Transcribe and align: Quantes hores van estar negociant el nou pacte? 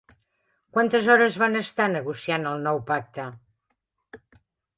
Quantes 0.77 1.09
hores 1.15 1.37
van 1.41 1.59
estar 1.59 1.87
negociant 1.97 2.49
el 2.53 2.65
nou 2.69 2.81
pacte? 2.89 3.27